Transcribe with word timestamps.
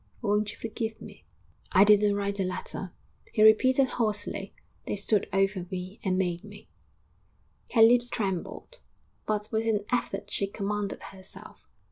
Won't 0.23 0.51
you 0.51 0.57
forgive 0.57 0.99
me?' 0.99 1.25
'I 1.73 1.83
didn't 1.83 2.15
write 2.15 2.37
the 2.37 2.43
letter,' 2.43 2.91
he 3.33 3.43
repeated 3.43 3.87
hoarsely; 3.87 4.51
'they 4.87 4.95
stood 4.95 5.29
over 5.31 5.67
me 5.69 5.99
and 6.03 6.17
made 6.17 6.43
me.' 6.43 6.67
Her 7.75 7.83
lips 7.83 8.09
trembled, 8.09 8.79
but 9.27 9.51
with 9.51 9.67
an 9.67 9.85
effort 9.91 10.31
she 10.31 10.47
commanded 10.47 11.03
herself. 11.03 11.67